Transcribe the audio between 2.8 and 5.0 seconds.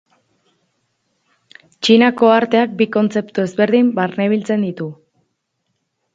bi kontzeptu ezberdin barnebiltzen ditu.